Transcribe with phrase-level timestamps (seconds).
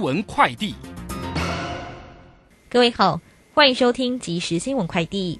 [0.00, 0.74] 文快递，
[2.70, 3.20] 各位好，
[3.52, 5.38] 欢迎收听即时新闻快递。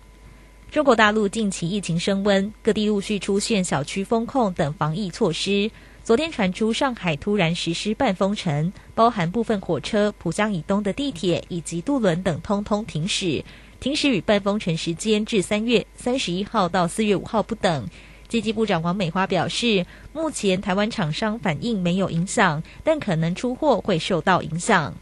[0.70, 5.70] 中国大陆近期疫情升温，各地陆续出现小区封控等防疫措施。
[6.04, 13.42] 昨天传出上海突然实施半封城，包含部分火车、浦江以东的地铁以及渡轮等通通停驶。
[13.80, 17.88] 停驶与半封城时间至三月三十一号到四月五号不等。
[18.30, 24.94] 经济部长王美花表示，目前台湾厂商反应没有影响，但可能出货会受到影响。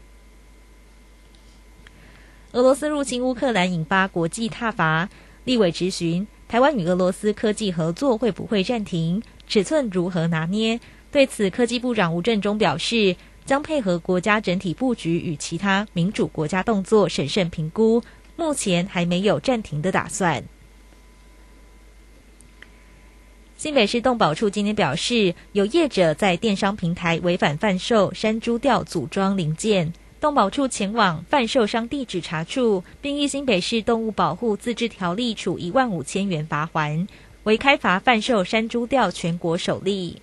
[2.53, 5.07] 俄罗斯入侵乌克兰引发国际挞伐，
[5.43, 10.79] 立委质询台湾与俄罗斯科技合作会不会暂停，尺寸如何拿捏？
[11.11, 13.15] 对此，科技部长吴振中表示，
[13.45, 18.01] 将配合国家整体布局与其他民主国家动作，审慎评估，
[18.35, 20.43] 目前还没有暂停的打算。
[23.59, 29.91] 新北市动保处今天表示，有业者在电商平台违反贩售山猪吊组装零件，
[30.21, 37.05] 动保处前往贩售商地址查处，并依新北市动物保护自治条例处一万五千元罚还，
[37.43, 40.21] 为开罚贩售山猪吊全国首例。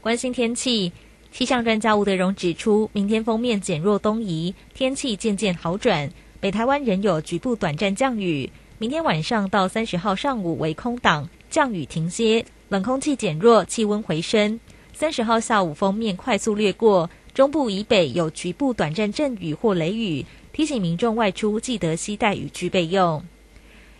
[0.00, 0.90] 关心天气，
[1.30, 8.50] 气象专家吴德荣指出，明天锋面减弱东移，天气渐渐好转，北台湾仍有局部短暂降雨。
[8.78, 11.28] 明天晚上到三十号上午为空档。
[11.50, 14.60] 降雨停歇，冷空气减弱，气温回升。
[14.94, 23.22] 三十号下午封面快速掠过，中部以北有局部短暂阵雨或雷雨，提醒民众外出记得携带雨具备用。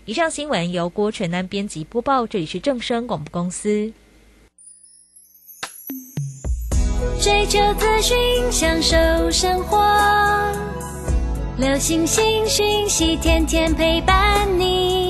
[0.05, 3.93] 以上新闻由郭纯安编辑播报，这里是正声广播公司。
[7.21, 8.17] 追求资讯，
[8.51, 9.79] 享受生活，
[11.59, 15.10] 流星星讯息，天天陪伴你。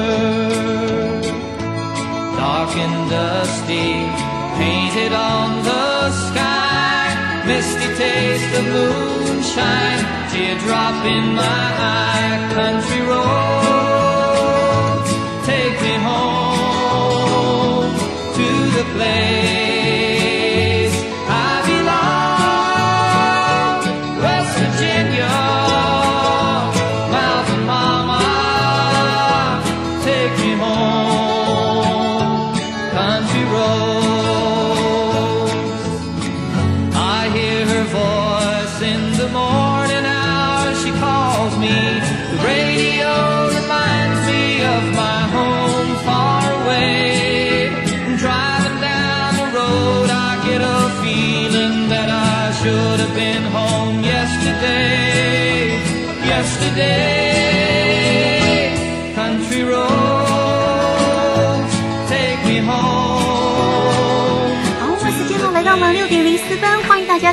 [2.73, 4.07] And dusty,
[4.57, 7.43] painted on the sky.
[7.45, 12.49] Misty taste of moonshine, teardrop in my eye.
[12.53, 15.03] Country road,
[15.45, 17.93] take me home
[18.37, 19.50] to the place.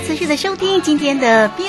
[0.09, 1.67] 持续的收听今天的标。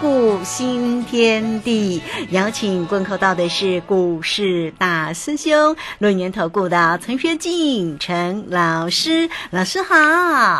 [0.00, 9.94] 股新天地，邀请观看到的是股市大师兄论年投顾的陈学进陈老师，老师好。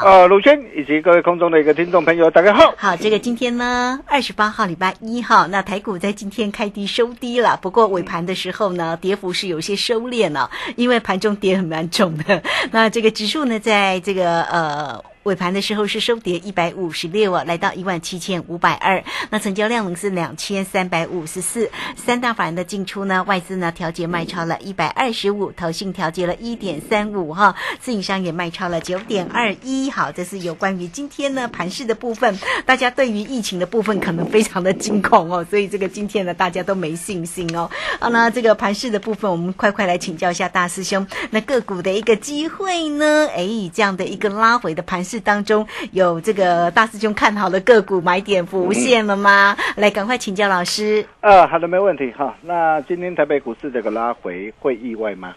[0.05, 2.75] 呃，鲁轩以及各位空中的一个听众朋友，大家好。
[2.76, 12.43] 好，这个今天呢，二十八号礼拜一号，那台股在今天开低收低了，不过尾盘的时候呢，跌幅是有些收敛了，因为盘中跌很蛮重的。
[12.70, 15.02] 那这个指数呢，在这个呃。
[15.24, 19.04] 尾盘的时候是收跌一百五十六啊，来到一万七千五百二。
[19.30, 21.70] 那成交量呢是两千三百五十四。
[21.96, 29.90] 三大法人的进出呢，外资呢调节卖超了一百二十五，投信调节了一点三五哈，自营商也卖超了九点二一。
[29.90, 32.36] 好，这是有关于今天呢盘市的部分。
[32.66, 37.70] 大家对于疫情的部分可能非常的惊恐哦，所以这个今天呢大家都没信心哦。
[38.00, 43.28] 好，那这个盘市的部分，我们快快来请教一下大师兄，那个股的一个机会呢？
[43.28, 49.55] 哎，这样的一个拉回的盘势当中，有这个大师兄看好的个股买点浮现了吗？
[49.76, 51.05] 来，赶快请教老师。
[51.20, 52.35] 啊，好的，没问题哈。
[52.41, 55.35] 那今天台北股市这个拉回会意外吗？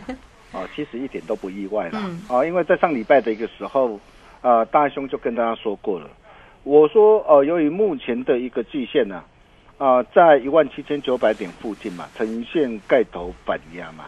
[0.52, 2.00] 哦，其实一点都不意外啦。
[2.02, 4.00] 嗯哦，因为在上礼拜的一个时候，
[4.40, 6.08] 呃，大兄就跟大家说过了，
[6.62, 9.22] 我说呃，由于目前的一个季线呢、
[9.76, 14.04] 啊，在一万七千九百点附近嘛，呈现盖头反压嘛，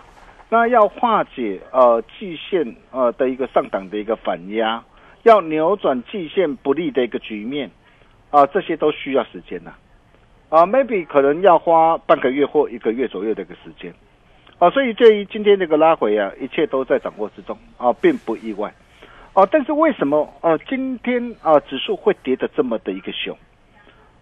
[0.49, 4.83] 那要化解呃季线呃的一个上档的一个反压，
[5.23, 7.71] 要扭转季线不利的一个局面，
[8.31, 9.73] 啊、这些都需要时间呐、
[10.49, 13.93] 啊，maybe 可能要花半个月或一个月左右的一个时间，
[14.59, 17.57] 啊，所以对于今天这个拉回啊，一切都在掌握之中。
[17.77, 18.73] 啊，并不意外，
[19.33, 23.37] 啊，但是为什么呃今天啊指数会跌得这么的一个凶？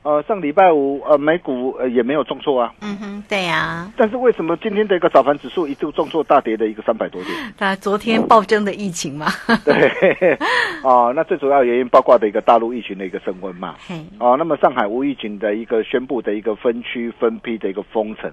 [0.05, 7.35] 呃，上礼拜五呃美股呃也没有重挫啊，嗯哼，对呀、但是为什么今天的一个早盘指数一度重挫大跌的一个三百多点？
[7.59, 9.27] 那昨天暴增的疫情嘛，
[9.67, 10.39] 对，
[10.83, 18.33] 哦，那最主要原因包括的一个大陆疫情的一个升温嘛，嘿，哦，那么上海无疫情的一个宣布的一个分区分批的一个封城，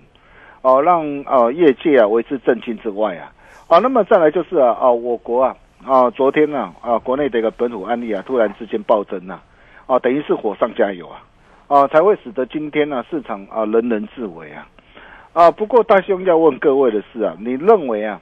[0.62, 3.34] 哦，让呃业界啊为之震惊之外啊，
[3.68, 9.40] 啊，那么再来就是啊，啊我国啊，啊昨天呢啊国内的一个本土案例啊突然之间暴增呐、
[9.88, 11.22] 啊，等于是火上加油啊，
[11.68, 14.68] 啊才会使得今天呢、市场啊人人自危啊，
[15.34, 18.22] 啊不过大兄要问各位的是啊，你认为啊？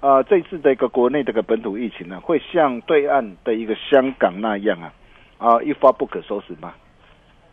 [0.00, 4.92] 啊，这次的一个国内这个本土疫情呢，会像对岸的一个香港那样啊，
[5.38, 6.72] 啊，一发不可收拾吗？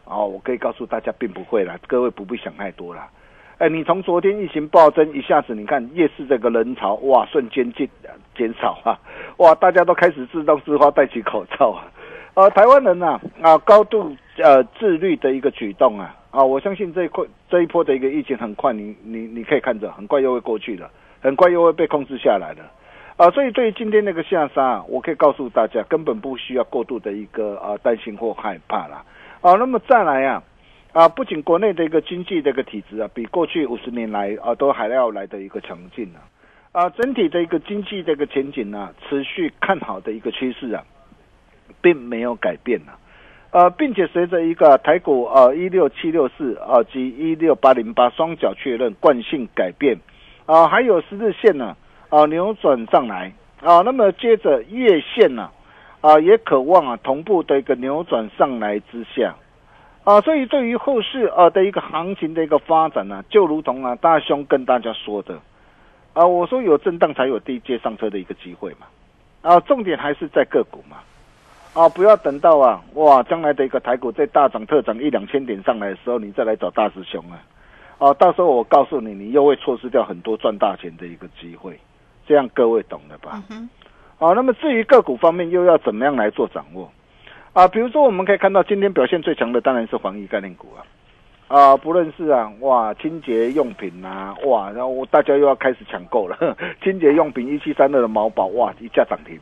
[0.04, 3.10] 哦，我可以告诉大家，并不会啦，各位不必想太多啦。
[3.58, 7.90] 哎，你从昨天疫情暴增，一下子你看夜市这个人潮，哇，瞬间减
[8.38, 9.00] 减少啊，
[9.38, 11.90] 哇，大家都开始自动自发戴起口罩啊。
[12.36, 20.90] 呃，台湾人呐、啊，高度呃自律的一个举动啊，啊，我相信这一块这一波的一个疫情很快你，你你可以看着，很快又会过去了，
[21.22, 22.72] 很快又会被控制下来了。
[23.18, 29.06] 啊，所以对于今天那个下杀，我可以告诉大家，根本不需要过度的一个啊担心或害怕啦。
[29.40, 30.44] 啊，那么再来啊，
[30.92, 36.20] 啊，不仅国内的一个经济的一个体制啊，比过去五十年来啊都还要来的一个强劲啊，
[36.74, 40.84] 啊，整体的一个经济的一个前景呢、持续看好的一个趋势啊，
[41.82, 43.00] 并没有改变啊。
[43.56, 49.98] 呃，并且随着一个台股呃一六七六四啊及一六八零八双脚确认惯性改变
[50.46, 51.74] 啊、还有十日线呢
[52.10, 53.32] 啊扭转上来
[53.62, 55.50] 啊，那么接着月线呢
[56.02, 59.34] 啊也渴望啊同步的一个扭转上来之下
[60.04, 65.40] 啊，所以对于后市呃的一个行情的一个发展呢、就如同啊大兄跟大家说的
[66.12, 68.86] 啊，我说有震荡才有低阶上车的一个机会嘛
[69.44, 70.98] 啊，重点还是在个股嘛。
[71.76, 77.38] 啊，不要等到啊，哇，将来的一个台股在大涨特涨一两千点上来的时候，你再来找大师兄啊，
[77.98, 81.78] 啊、到时候我告诉你，你又会错失掉很多赚大钱的一个机会，
[82.26, 83.44] 这样各位懂了吧？
[83.50, 83.70] 嗯
[84.18, 86.90] 好、那么至于个股方面，又要怎么样来做掌握？
[87.52, 90.80] 啊，比如说我们可以看到今天表现最强的当然是防疫概念股啊，
[91.50, 96.38] 啊，不论是啊，哇，清洁用品啊，哇，然后大家又要开始抢购了，
[96.82, 99.38] 清洁用品一七三二的毛宝，哇，一价涨停。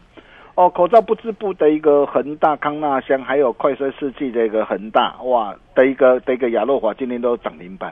[0.55, 7.91] 哦，口罩不织布的一个恒大康纳香，还有快衰世纪的一个恒大，哇的一个的一个亚诺华今天都涨停板，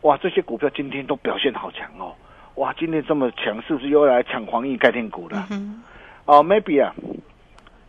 [0.00, 2.14] 哇，这些股票今天都表现好强哦，
[2.54, 5.46] 哇，今天这么强，是不是又来抢防疫概念股了？
[5.50, 5.82] 嗯，
[6.24, 6.94] 哦，maybe 啊，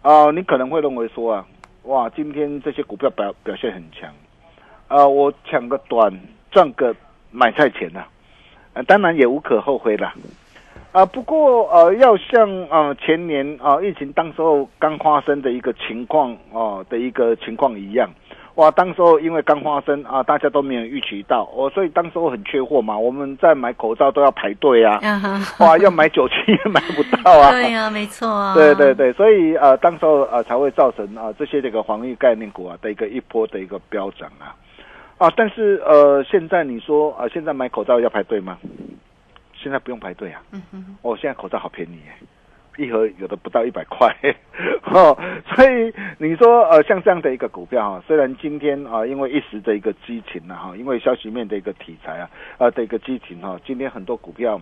[0.02, 1.46] 哦，你可能会认为说啊，
[1.84, 4.14] 哇，今天这些股票表表现很强，
[4.90, 6.12] 啊，我抢个短
[6.52, 6.94] 赚个
[7.32, 8.04] 买菜钱呐、
[8.74, 10.14] 啊，当然也无可厚非啦。
[10.92, 18.10] 啊，不过呃，要像呃前年啊、疫情当时候刚发生的一个情况哦、的一个情况一样，
[18.56, 25.00] 哇，当时候因为刚发生啊，大家都没有预期到哦，所以当时候很缺货嘛，我们在买口罩都要排队啊，
[25.60, 34.58] 哇，要买酒精也买不到啊，对呀、没错啊，对对对，所以呃，当时候呃才会造成啊、这些这个防疫概念股啊的一个一波的一个飙涨啊。
[35.20, 38.58] 啊，但是呃现在你说啊、现在买口罩要排队吗？
[39.62, 44.16] 现在不用排队啊，嗯哼，哦，现在口罩好便宜耶，一盒有的不到一百块。
[44.92, 45.18] 哦，
[45.54, 54.60] 所以你说呃像这样的一个股票啊、虽然今天啊、因为一时的一个激情啊哈，因为消息面的一个题材啊呃的一个激情哈、今天很多股票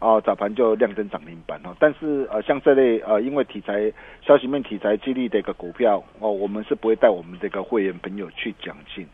[0.00, 1.74] 哦，早盘就亮灯涨停板哦。
[1.78, 9.06] 但是呃，像这类呃，因为题材消息面题材激励的一个股票哦，我们是不会带我们这个会员朋友去讲进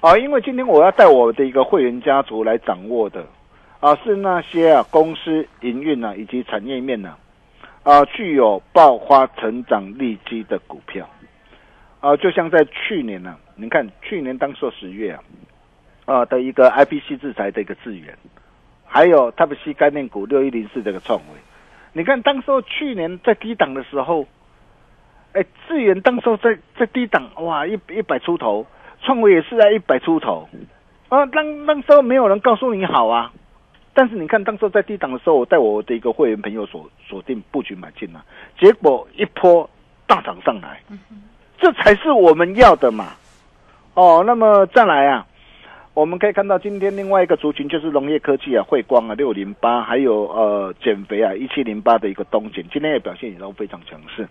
[0.00, 3.24] 啊，因为今天我要带我的一个会员家族来掌握的
[3.82, 7.16] 啊，是那些啊公司营运啊以及产业面呢
[7.82, 11.04] 啊具有爆发成长利基的股票
[12.00, 15.22] 啊，就像在去年呢、你看去年当时候十月啊
[16.04, 18.16] 啊的一个 IPC 制裁的一个资源。
[18.94, 21.24] 还有 Type C 概念股六一零四这个创维，
[21.94, 24.26] 你看当时候去年在低档的时候，
[25.32, 28.66] 哎，智源当时候在在低档，哇，一一百出头，
[29.00, 30.46] 创维也是在一百出头，
[31.08, 33.32] 啊，当当时候没有人告诉你好啊，
[33.94, 38.24] 但是你看当时在低档的时候，我带我的一个会员朋友锁锁定布局买进了，
[38.58, 39.68] 结果一波
[40.06, 40.80] 大涨上来，
[41.58, 43.14] 这才是我们要的嘛，
[43.94, 45.26] 哦，那么再来啊。
[45.94, 54.26] 我们可以看到，今天另外一个族群就是农业科技啊，汇光啊，六零八，还有呃减肥啊，一七零八的一个东碱，今天的表现也都非常强势。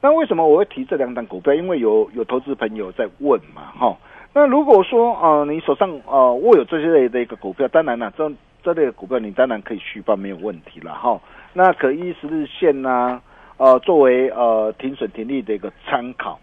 [0.00, 1.52] 那为什么我会提这两档股票？
[1.52, 3.94] 因为有有投资朋友在问嘛，哈。
[4.32, 8.26] 那如果说呃你手上呃握有这些类的一个股票，当然了，这
[8.62, 11.20] 这类的股票你当然可以续报没有问题了哈。
[11.52, 13.20] 那可依十日线呐、
[13.56, 16.38] 呃作为呃停损停利的一个参考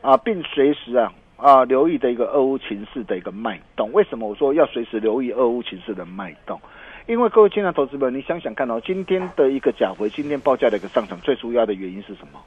[0.00, 1.12] 啊，并随时啊。
[1.36, 3.92] 啊，留意的一个俄乌情势的一个脉动。
[3.92, 6.58] 为什么我说要随时留意俄乌情势的脉动？
[7.06, 12.40] 因为各位亲爱的投资者，你想想看哦，今天的一个假回，今天报价的一个上涨，最主要的原因是什么？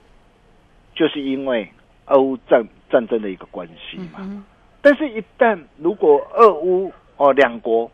[0.95, 1.69] 就是因为
[2.05, 4.45] 俄乌战战争的一个关系嘛。
[4.81, 7.91] 但是，一旦如果俄乌哦两国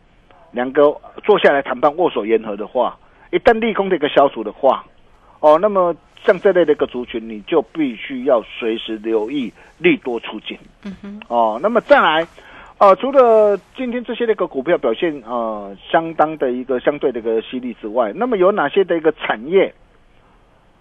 [0.54, 2.96] 两个坐下来谈判，握手言和的话，
[3.30, 4.86] 一旦利空的一个消除的话，
[5.40, 5.94] 哦，那么。
[6.26, 10.58] 像这类的一个族群，你就必须要随时留意利多出尽。
[10.82, 12.26] 嗯哼，哦，那么再来，
[12.78, 19.74] 呃，除了今天这些的一个股票表现呃相当的一个相对的一个犀利之外，那么有哪些的一个产业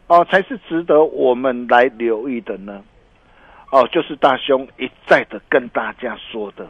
[0.07, 2.81] 哦才是值得我们来留意的呢？
[3.69, 6.65] 哦，就是大兄一再的跟大家说的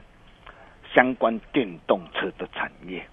[0.94, 3.04] 相关电动车的产业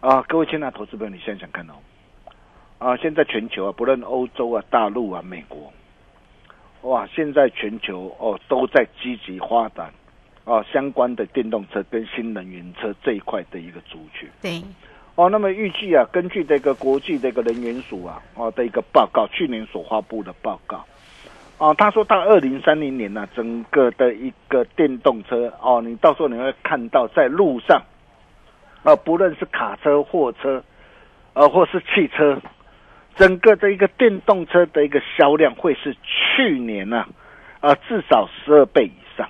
[0.00, 1.74] 啊，各位亲爱的投资朋友，你想想看哦。
[2.78, 5.72] 啊，现在全球啊，不论欧洲啊、大陆啊、美国，
[6.82, 9.90] 哇，现在全球哦都在积极发展
[10.44, 14.28] 啊相关的电动车跟新能源车这一块的一个族群。
[14.42, 14.62] 对，
[15.14, 20.84] 哦，那么预计啊，根据这个国际这个能源署啊哦的一个报告，去年所发布的报告，
[21.58, 27.82] 哦，他说到二零三零年呢、整个的一个电动车哦，你到时候你会看到在路上，
[28.82, 30.62] 啊，不论是卡车、货车，
[31.32, 32.38] 呃，或是汽车。
[33.14, 37.06] 整个的一个电动车的一个销量会是去年呢、
[37.60, 39.26] 啊，啊至少十二倍以上，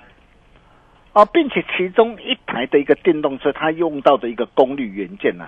[1.13, 5.47] 啊，并且其中一台的一个电动车，它用到的一个功率元件呢、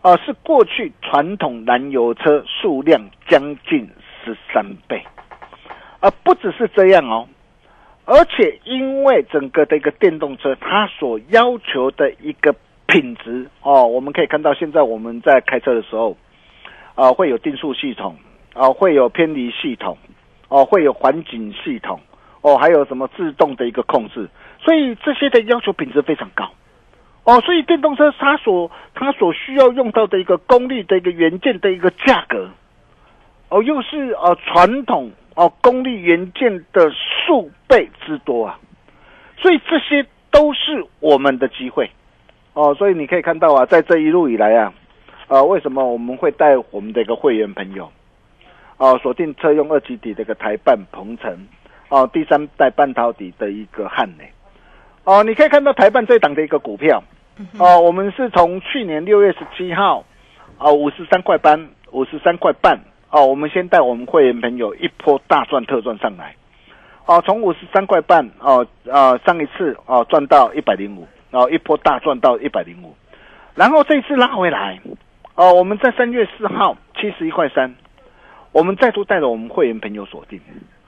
[0.00, 3.90] 啊，是过去传统燃油车数量将近
[4.24, 5.04] 十三倍，
[6.00, 7.28] 而、不只是这样哦，
[8.04, 12.54] 而且因为整个的一个电动车，它所要求的一个
[12.86, 16.16] 品质哦，我们可以看到现在我们在开车的时候。
[16.94, 18.16] 啊，会有定速系统，
[18.54, 19.96] 啊，会有偏离系统，
[20.48, 22.00] 哦、会有环境系统，
[22.40, 24.28] 哦，还有什么自动的一个控制，
[24.60, 26.50] 所以这些的要求品质非常高，
[27.22, 32.50] 哦，所以电动车它所它所需要用到的一个功率的一个元件的一个价格，
[33.48, 38.58] 哦，又是呃传统哦功率元件的数倍之多啊，
[39.36, 41.88] 所以这些都是我们的机会，
[42.54, 44.74] 哦，所以你可以看到啊，在这一路以来啊。
[45.28, 47.92] 啊、为什么我们会带我们的一个会员朋友，
[48.78, 51.46] 哦，锁定车用二级底的一个台半鹏程，
[51.90, 54.32] 哦、第三代半导体的一个汉磊，
[55.04, 57.02] 哦、你可以看到台半这一档的一个股票，
[57.58, 60.02] 哦、我们是从去年六月十七号，
[60.56, 66.36] 啊，五十三块半，五十三块半，哦、我们先带我们会员朋友一波大赚特赚上来，
[67.06, 72.94] 哦、从五十三块半，哦、呃，上一次哦、赚到一百零五，然后一波大赚到一百零五，
[73.54, 74.78] 然后这一次拉回来。
[75.34, 77.74] 哦，我们在三月四号七十一块三，
[78.52, 80.40] 我们再度带着我们会员朋友锁定，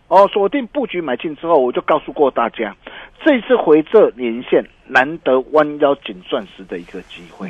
[0.08, 2.76] 哦，锁定布局买进之后，我就告诉过大家，
[3.24, 7.48] 这一次回这年线难得弯腰捡钻石的一个机会。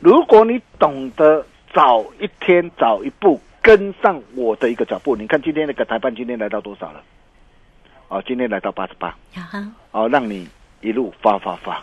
[0.00, 7.02] 如果你懂得早一天早一步跟上我的一个脚步，你看今天那个台半今天来到多少了？
[8.08, 9.14] 哦，今天来到八十八，
[9.92, 10.48] 哦，让你
[10.80, 11.80] 一路发发发。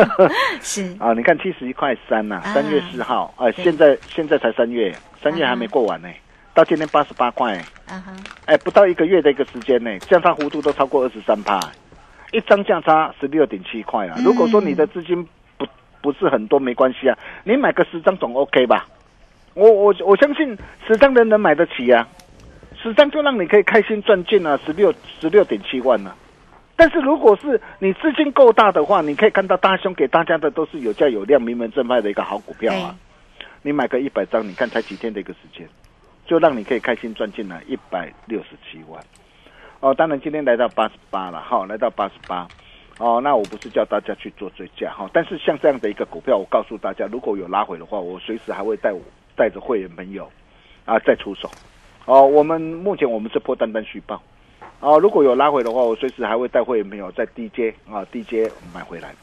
[0.60, 3.64] 是，啊， 你看七十一块三呐，啊三月四号，啊，对。
[3.64, 6.08] 现在现在才三月，三月还没过完呢，
[6.52, 7.56] 到今天八十八块，
[7.86, 8.12] 啊哈，
[8.44, 11.58] 哎，不到一个月的一个时间呢，价差幅度都超过二十三帕，
[12.32, 14.16] 一张价差十六点七块啊。
[14.18, 14.24] 嗯。
[14.24, 15.66] 如果说你的资金不
[16.02, 18.86] 不是很多，没关系啊，你买个十张总 OK 吧？
[19.54, 20.56] 我我我相信
[20.86, 22.06] 十张人能买得起啊，
[22.76, 26.12] 十张就让你可以开心赚进啊，十六十六点七万呢、
[26.76, 32.94] 但是如果是你资金够大的话，你可以看到大兄给大家的都是有价有量、名门正派的一个好股票啊。
[33.62, 35.66] 你买个一百张，你看才几天的一个时间，
[36.26, 39.02] 就让你可以开心赚进来一百六十七万。
[39.80, 42.46] 哦，当然今天来到八十八了，哈，来到八十八。
[42.98, 49.00] 哦，那我不是叫大家去做追加哈，但是像这样的一个股票，我告诉大家，如果有拉回的话，我随时还会带我
[49.36, 50.30] 带着会员朋友
[50.84, 51.50] 啊再出手。
[52.06, 54.20] 哦，我们目前我们是破单单续报。
[54.80, 59.14] 哦，如果有拉回的话，我随时还会带会员朋友在 D J 啊低阶买回来。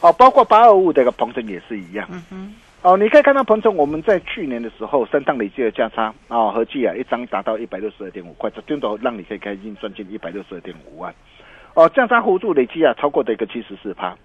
[0.00, 2.06] 哦，包括八二五的一个鹏程也是一样。
[2.12, 11.12] 嗯哼，哦，你可以看到鹏程，我们在去年的时候，三趟累计的价差啊、合计啊，一张达到一百六十二点五块，这顶头让你可以开心赚进一百六十二点五万。
[11.74, 14.16] 哦，价差幅度累计啊，超过的一个七十四趴。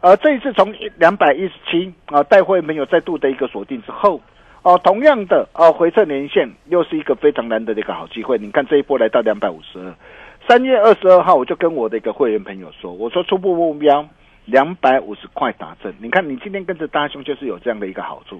[0.00, 4.20] 呃，这一次从两百一十七啊，带会没有再度的一个锁定之后，
[4.62, 8.36] 哦，同样的哦，回撤年线又是一个非常难得的一个好机会。
[8.36, 9.94] 你看这一波来到两百五十二，
[10.46, 14.06] 三月二十二号我就跟我的一个会员朋友说，我说初步目标
[14.44, 15.94] 两百五十块打正。
[15.98, 18.38] 你看你今天跟着大兄就是有这样的一个好处。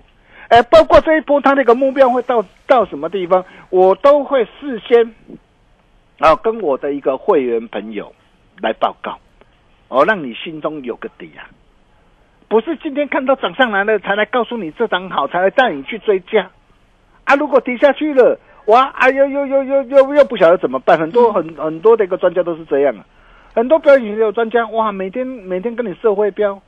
[0.49, 5.15] 哎，包括这一波他那个目标会到到什么地方，我都会事先
[6.19, 8.13] 啊跟我的一个会员朋友
[8.61, 9.19] 来报告，
[9.89, 11.49] 哦，让你心中有个底啊。
[12.51, 16.51] 不是今天看到涨上来了才来告诉你这涨好，才来带你去追加
[17.23, 17.37] 啊！
[17.37, 20.99] 如果跌下去了，哇，哎呦呦呦呦又又不晓得怎么办。
[20.99, 23.07] 很多很很多的一个专家都是这样啊，
[23.55, 26.61] 很多表演的专家哇，每天每天跟你社会标，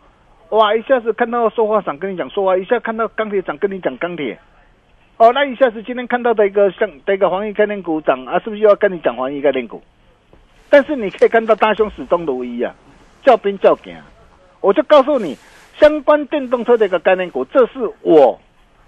[0.51, 4.39] 哇，一下子看到塑化厂跟你讲塑化，一下看到钢铁厂跟你讲钢铁，
[5.17, 9.83] 哦，那一下子今天看到的一个像的一个黄奕概念股涨啊，是不是又要跟你讲黄奕概念股？
[10.71, 12.73] 但是你可以看到大兄始终如一啊，
[13.25, 13.97] 叫兵叫将，
[14.61, 15.37] 我就告诉你。
[15.83, 18.39] 相关电动车的一个概念股，这是我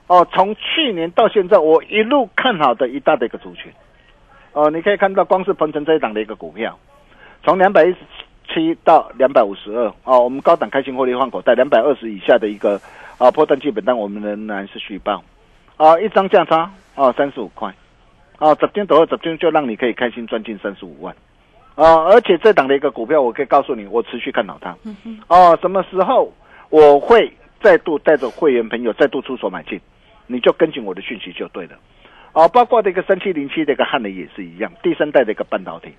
[0.06, 3.72] 哦，从去年到现在我一路看好的一大的一个族群
[4.52, 4.70] 哦。
[4.70, 6.78] 你可以看到，光是鹏程这一档的一个股票，
[7.42, 7.96] 从两百一十
[8.46, 12.80] 七到两百五十二哦，我们高档开心获利换口袋，两百二十以下的一个
[13.18, 15.24] 啊破断基本单，我们仍然是续报
[15.76, 17.74] 啊，一张价差啊三十五块
[18.38, 21.12] 啊，十天左右十天就让你可以开心赚进三十五万
[21.74, 24.76] 啊，而且这档的一个股票，我可以告诉你，我持续看好它
[25.26, 26.33] 哦，什么时候？
[26.74, 27.32] 我会
[27.62, 29.80] 再度带着会员朋友再度出手买进，
[30.26, 31.78] 你就跟紧我的讯息就对了。
[32.32, 35.92] 哦，包括这个三七零七的一个汉雷也是一样，第三代的一个半导体。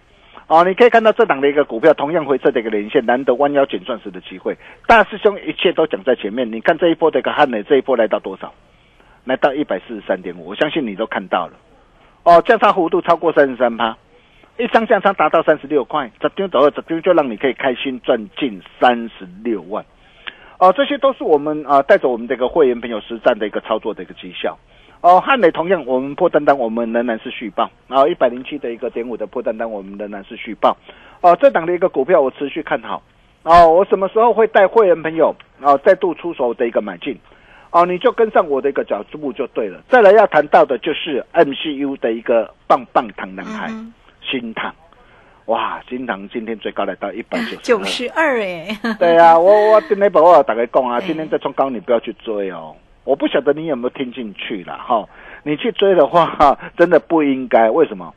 [0.47, 4.57] 哦，你可以看到这档的一个股票同样回撤的一个连线，难得弯腰捡钻石的机会。
[4.85, 8.53] 大师兄一切都讲在前面，你看这一波的一个汉雷，这一波来到多少？
[9.23, 11.53] 来到一百四十三点五，我相信你都看到了。
[12.23, 13.97] 哦，价差幅度超过三十三趴，
[14.57, 19.85] 一张降差达到三十六块，这丢走二，这丢就让你可以开心赚近三十六万。
[20.57, 24.57] 哦，这些都是我们啊带着我们这个会员朋友实战的一个操作的一个绩效。
[25.01, 30.75] 哦，汉磊同样，我们破单单我们仍然是续报，然后一百零七的一个点五的破单单我们仍然是续报。
[31.21, 33.03] 哦，这档的一个股票我持续看好。
[33.43, 37.15] 哦，我什么时候会带会员朋友哦再度出手的一个买进？
[37.71, 39.81] 哦，你就跟上我的一个脚步就对了。
[39.89, 43.69] 再来要谈到的就是 MCU 的一个棒棒糖男孩，
[44.21, 44.73] 新唐。
[45.45, 52.75] 哇，新塘今天最高来到一百九九十二哎， 对啊，我我今天把我打开讲啊，今天在冲高，你不要去追哦。
[53.03, 55.07] 我不晓得你有没有听进去了哈，
[55.43, 57.69] 你去追的话， 真的不应该。
[57.69, 58.11] 为什么？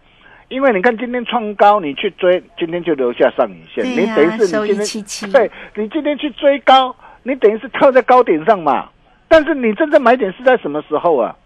[0.48, 8.88] 因为你看今天创高，你去追，今天就留下上影线，你等于是你今天对你今天去追高，你等于是跳在高点上嘛。
[9.28, 11.36] 但是你真正买点是在什么时候啊？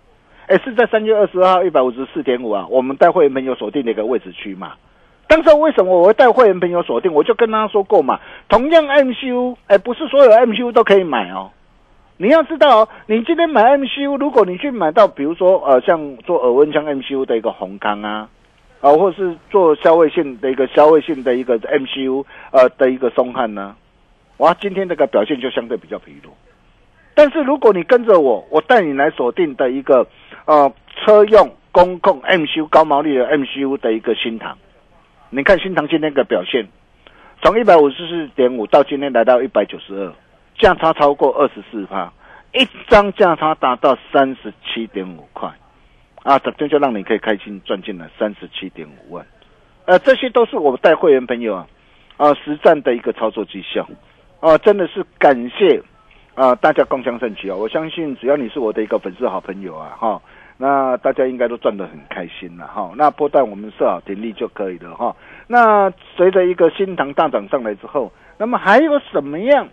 [0.47, 4.75] 哎，是在三月二十号一百五十四点五啊，我们待会员朋友锁定的一个位置区嘛。
[5.33, 7.11] 当时为什么我会带会员朋友锁定？
[7.11, 11.51] 我就跟他说过嘛，同样 MCU，哎，不是所有 MCU 都可以买哦。
[12.19, 18.29] 你要知道哦，你今天买 MCU，如果你去买到，比如说呃，像做耳温枪 MCU 的一个宏康啊，
[18.83, 23.75] 啊，或者是做消费性的一个消费性的一个 MCU 呃的一个松汉呢，
[24.37, 26.31] 哇，今天这个表现就相对比较疲弱。
[27.15, 30.07] 但是如果你跟着我，我带你来锁定的一个
[30.45, 34.59] 呃车用公共 MCU 高毛利的 MCU 的一个新塘。
[35.35, 36.69] 你看新塘今天的表现，
[37.43, 40.13] 从一百五十四点五到今天来到一百九十二，
[40.59, 42.13] 价差超过二十四趴，
[42.53, 45.51] 一张价差达到三十七点五块，
[46.23, 49.25] 啊，这就让你可以开心赚进了三十七点五万，
[49.87, 51.67] 呃，这些都是我带会员朋友啊，
[52.19, 53.89] 啊，实战的一个操作绩效，
[54.41, 55.83] 啊，真的是感谢
[56.35, 57.57] 啊大家共襄盛举啊！
[57.57, 60.21] 我相信只要你是我的一个粉丝好朋友啊，哈。
[60.57, 62.93] 那大家应该都赚得很开心了哈。
[62.97, 65.15] 那波段我们设好停利就可以了哈。
[65.47, 69.69] 那随着一个新塘大涨上来之后，那么还有什么样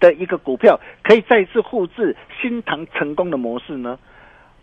[0.00, 3.98] 的一个股票可以再次复制新塘成功的模式呢？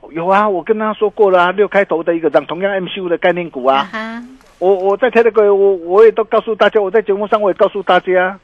[0.10, 3.84] 有啊，我跟他说过了啊，六开头的一个涨，同样 MCU 的概念股啊。
[3.84, 4.24] 哈，
[4.58, 8.40] 我我在台的各位，我我也都告诉大家，我在节目上我也告诉大家，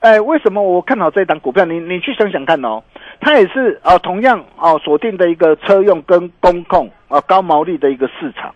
[0.00, 1.64] 哎，为什么我看好这一档股票？
[1.64, 2.82] 你你去想想看哦，
[3.20, 8.54] 它也是啊、同样啊、锁定的一个车用跟工控啊、高毛利的一个市场。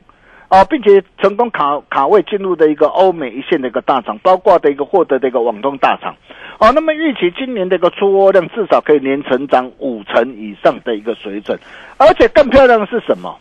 [0.48, 6.14] 啊，并且成功卡卡位进入的一个欧美一线的一个大厂，包括的一个获得的一个网通大厂，
[6.60, 11.58] 哦，那么预期今年的一个出货量至少可以年成长五成以上的一个水准，
[11.96, 13.36] 而且更漂亮的是什么？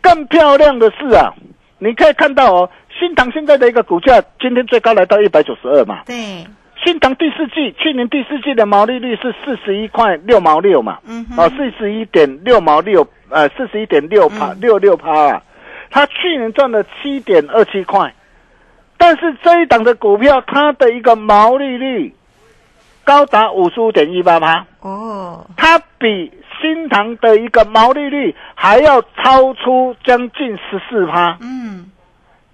[0.00, 1.34] 更漂亮的是啊，
[1.78, 6.14] 你可以看到哦，新唐现在的一个股价今天最高来到一百九十二嘛，对，
[6.84, 11.42] 新唐第四季去年第四季的毛利率是四十一块六毛六嘛，嗯哼。
[11.42, 14.60] 哦，四十一点六毛六，呃，四十一点六趴嗯。
[14.60, 15.42] 六六趴啊，
[15.90, 18.12] 它去年赚了七点二七块，
[18.98, 22.14] 但是这一档的股票它的一个毛利率
[23.02, 31.90] 高达五十五点一八趴，哦，它比新塘的一个毛利率还要超出将近十四趴，嗯，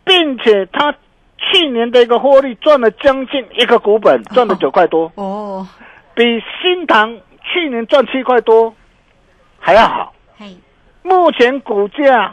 [0.04, 0.94] 并且它
[1.52, 5.66] 去年的一个获利赚了将近一个股本，赚了九块多，哦，
[6.14, 6.22] 比
[6.62, 8.72] 新塘去年赚七块多
[9.58, 10.12] 还要好。
[10.38, 10.56] 嘿，
[11.02, 12.32] 目前股价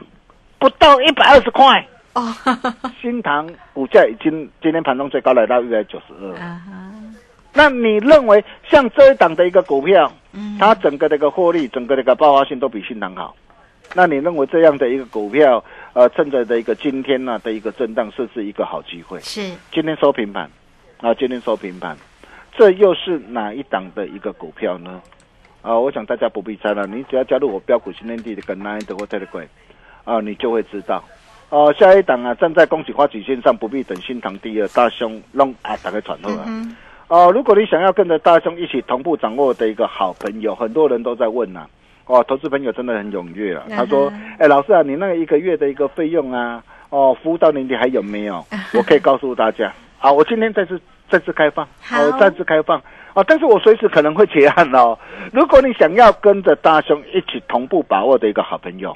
[0.60, 2.34] 不到一百二十块，哦，
[3.02, 6.60] 新塘股价已经今天盘中最高来到一百九十二。
[7.54, 13.36] 那你认为像这一档的一个股票，嗯，它整个的一个获利，整个的一个爆发性都比新塘好？
[13.94, 19.20] 那你认为这样的一个股票，呃，趁着的一个今天呢、的一个震荡，是不是一个好机会？
[19.22, 20.50] 是，今天收平盘，
[21.02, 21.98] 啊，今天收平盘，
[22.56, 25.02] 这又是哪一档的一个股票呢？
[25.62, 29.48] 啊，我想大家不必猜了，你只要加入我标股新天地的跟 Nine 的或 Telegram，
[30.04, 31.04] 啊，你就会知道。
[31.50, 36.44] 哦、下一档啊，站在恭喜花旗线上，不必等新塘第二大兄弄啊，打开传后啊。
[36.48, 36.76] 嗯
[37.08, 41.66] 哦，如果你想要跟着大兄一起同步掌握的一个好朋友，很多人都在问呐、
[42.08, 43.64] 哦，投资朋友真的很踊跃啊。
[43.70, 48.44] 他说嗯：“哎，老师啊，你那个一个月的一个费用啊，哦，服务到年底还有没有？
[48.74, 52.82] 我可以告诉大家啊，我今天再次再次开放，好哦，再次开放
[53.14, 54.98] 哦，但是我随时可能会结案哦。
[55.34, 58.96] 如果你想要跟着大兄一起同步把握的一个好朋友，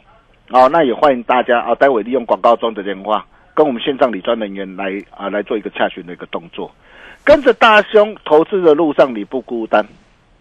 [0.50, 6.71] 哦，那也欢迎大家啊，待会利用广告中的电话跟我们线上理专人员来啊来做一个洽询的一个动作。
[7.24, 9.86] 跟着大兄投资的路上你不孤单，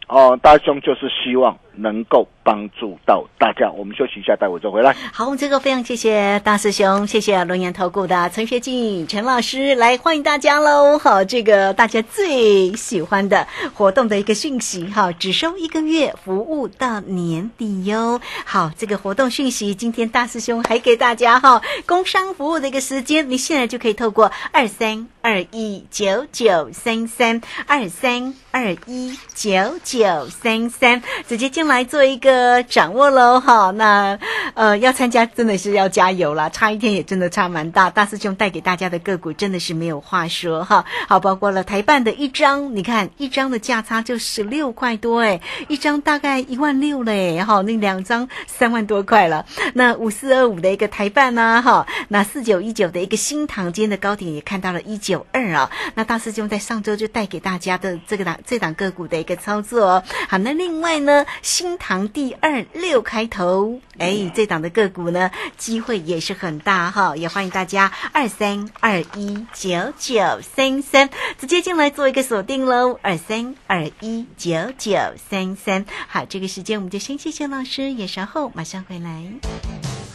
[0.08, 3.70] 哦，大兄就是希望能够帮助到大家。
[3.70, 4.94] 我们休息一下，待会就回来。
[5.12, 10.98] 好，这个非常谢谢大师兄，谢谢龙岩投顾的陈学进陈老师来欢迎大家喽。
[10.98, 18.20] 好，这个大家最喜欢的活动的一个讯息哈，只收一个月，服务到年底哟。
[18.44, 33.70] 好，这个活动讯息今天大师兄还给大家哈，工商服务的一个时间，你现在就可以透过二三二一九九三三二三二一九九三三直接进入来做一个掌握喽哈。
[33.70, 34.18] 那
[34.54, 37.88] 呃，要参加真的是要加油啦，差一天也真的差蛮大。
[37.90, 40.84] 大师兄带给大家的个股真的是没有话说哈。
[41.08, 49.46] 好，包括了台办的一张，你看一张的价差就十六块多哎，一张大概一万六嘞，哈，那两张三万多块了。
[49.74, 55.70] 那五四二五的一个台办呢，哈，那四九一九的一个新塘间的高点也看到了一九二啊。
[55.94, 60.02] 那大师兄在上周就带给大家的这个档这档个股的一个操作。
[60.28, 61.24] 好，那另外呢，
[61.60, 74.96] 新塘第二六开头，哎，这档的个股呢，机会也是很大哈，也欢迎大家二三二一九九三三直接进来做一个锁定喽，二三二一九九
[75.28, 75.84] 三三。
[76.08, 79.22] 好，这个时间我们就先谢谢老师，也稍后马上回来。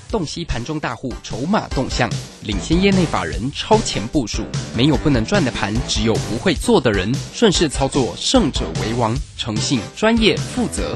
[0.10, 2.10] 洞悉盘中大户筹码动向，
[2.41, 4.41] 领先业内法人超前部署。
[4.75, 7.13] 没有不能赚的盘，只有不会做的人。
[7.36, 9.15] 顺势操作，胜者为王。
[9.38, 10.95] 诚信、专业、负责。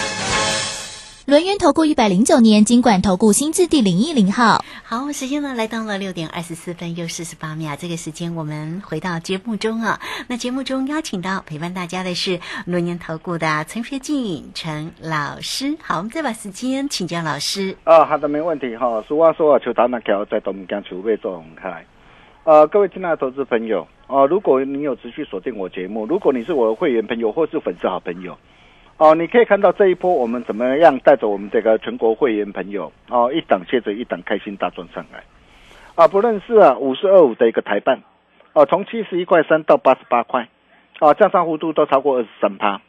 [1.31, 4.61] 轮源投顾一百零九年金管投顾新字第零一零号。
[4.83, 10.01] 好，时间呢来到了六点二十四分又四十八秒，这个时间我们回到节目中啊。
[10.27, 15.77] 那节目中邀请到陪伴大家的是轮源投顾的陈学进陈老师。
[15.81, 17.77] 好，我们再把时间请教老师。
[17.85, 19.01] 啊，好的，没问题哈。
[19.07, 21.85] 俗话说啊，求打那条在东江求被做红开。
[22.43, 28.37] 呃，各位亲爱的投资朋友，哦、如果你有持续锁定我节目，如果你是我的会员朋友或是粉丝好朋友，
[29.01, 35.23] 哦、你可以看到这一波我们怎么样带着我们这个全国会员朋友，哦、一档接着一档开心大赚上来。
[35.95, 38.03] 啊，不论是啊五十二五的一个台办，
[38.53, 40.47] 哦、从七十一块三到八十八块，
[40.99, 42.79] 啊，降上幅度都超过二十三趴。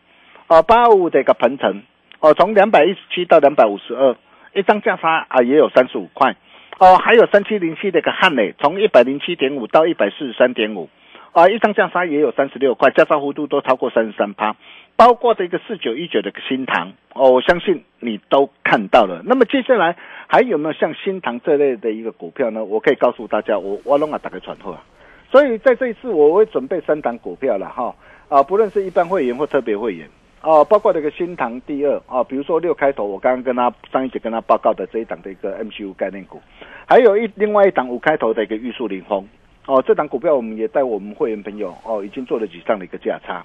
[0.48, 1.80] 啊，八五的一个鹏程，
[2.20, 4.14] 哦、从两百一十七到两百五十二，
[4.52, 6.36] 一张价差啊也有三十五块。
[6.78, 10.90] 哦，还有三七零七的一个汉磊，从一百零七点五到一百四十三点五，
[11.32, 14.54] 啊，一张价差也有三十六块，价差幅度都超过三十三趴，
[14.96, 19.22] 包括这个四九一九的新塘，哦，我相信你都看到了。
[19.24, 22.62] 那么接下来还有没有像新塘这类的一个股票呢？
[22.62, 24.84] 我可以告诉大家，我我弄啊打个传呼啊。
[25.30, 27.94] 所以在这一次我会准备三档股票了哈，
[28.28, 30.06] 啊，不论是一般会员或特别会员。
[30.42, 36.42] 啊，包括这个新塘第二啊，比如说六开头，我刚刚跟他上一节跟他报告的这一档的一个 MCU 概念股，
[36.84, 39.24] 还有一另外一档五开头的一个玉树临风
[39.66, 43.44] 哦，这档股票我们也带我们会员朋友哦，已经做了几上的一个价差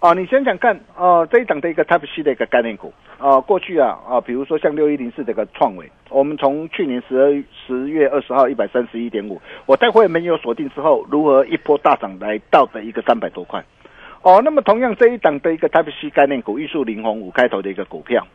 [0.00, 13.62] 哦，你想想看哦，这一档的一个 Type C 的一个概念股哦，过去啊啊，比如说像六一零四这个创伟，我们从去年十二十月二十号一百三十一点五，我带会员朋友锁定之后，如何一波大涨来到的一个三百多块。
[14.22, 18.26] 哦，那么同样这一档的一个 Type C 概念股，玉树临风五开头的一个股票，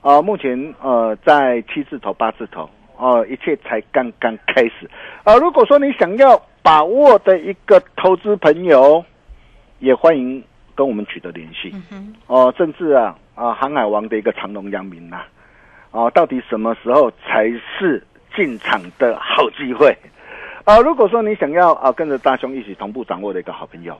[0.00, 4.88] 啊、目前呃在七字头八字头，哦、一切才刚刚开始。
[5.24, 9.02] 啊、如果说你想要把握的一个投资朋友，
[9.78, 11.72] 也欢迎跟我们取得联系。
[12.26, 15.22] 哦、甚至啊啊航海王的一个长隆、阳明呐、
[15.92, 19.96] 哦、到底什么时候才是进场的好机会？
[20.64, 23.98] 啊、如果说你想要啊跟着大雄一起同步掌握的一个好朋友。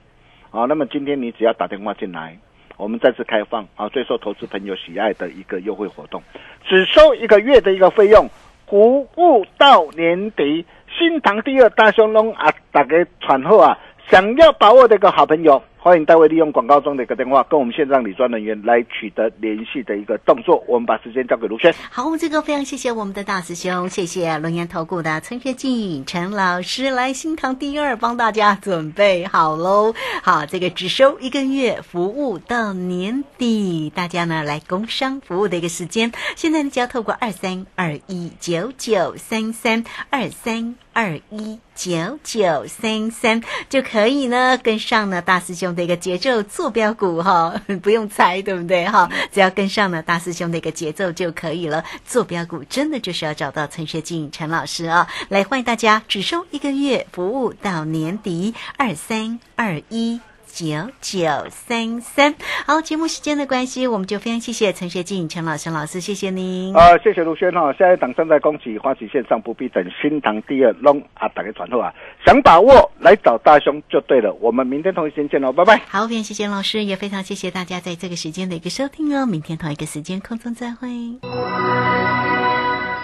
[0.51, 2.37] 啊，那么今天你只要打电话进来，
[2.77, 6.23] 我们再次开放啊最受投资朋友喜爱的一个优惠活动，
[6.69, 8.29] 只收一个月的一个费用，
[8.67, 10.67] 服务到年底。
[10.99, 13.79] 新塘第二大兄龙啊，打给产后啊，
[14.11, 20.65] 想要把握的一个好朋友，欢迎单位利用广告中的一个电话，跟我们线上理专人员来取得联系的一个动作。
[20.67, 21.73] 我们把时间交给卢轩。
[21.89, 29.95] 好，这个非常谢谢我们的大师兄，谢谢龙岩投顾的陈学进陈老师来新塘第二帮大家准备好喽。
[30.25, 36.11] 好，这个只收一个月，服务到年底，大家呢来工商服务的一个时间。
[36.35, 49.09] 现在你只要透过二三二一九九三三二三二一九九三三就可以呢跟上呢大师兄的一个节奏坐标股哈， 不用猜对不对哈？
[49.31, 51.85] 只要跟上呢大师兄的一个节奏就可以了。
[52.05, 55.07] 坐标股真的就是要找到陈学静陈老师啊！
[55.29, 60.21] 来欢迎大家，只收一个月，服务到年底，二三二一。
[60.59, 62.35] 九九三三，
[62.67, 66.75] 好，节目时间的关系，我们就非常谢谢陈学进陈老师老师，谢谢您。
[66.75, 71.95] 啊、谢谢卢轩哈，下一档正在恭喜花旗线上不必等，新塘第二龙啊，打开传后啊，
[72.27, 74.35] 想把握来找大兄就对了。
[74.41, 75.81] 我们明天同一时间见喽，拜拜。
[75.89, 79.25] 好，非常谢谢老师，也非常谢谢大家在这个时间的一个收听哦。
[79.27, 80.89] 明天同一个时间空中再会。